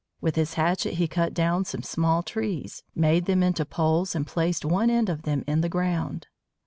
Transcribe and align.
With 0.19 0.35
his 0.35 0.55
hatchet 0.55 0.93
he 0.95 1.07
cut 1.07 1.31
down 1.31 1.63
some 1.63 1.83
small 1.83 2.23
trees, 2.23 2.81
made 2.95 3.25
them 3.25 3.43
into 3.43 3.65
poles, 3.65 4.15
and 4.15 4.25
placed 4.25 4.65
one 4.65 4.89
end 4.89 5.09
of 5.09 5.21
them 5.21 5.43
in 5.45 5.61
the 5.61 5.69
ground. 5.69 6.25